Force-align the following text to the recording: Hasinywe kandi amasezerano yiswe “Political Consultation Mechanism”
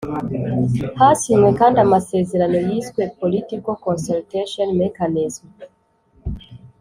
Hasinywe 0.99 1.49
kandi 1.59 1.77
amasezerano 1.85 2.57
yiswe 2.67 3.01
“Political 3.19 3.75
Consultation 3.87 4.67
Mechanism” 4.83 5.45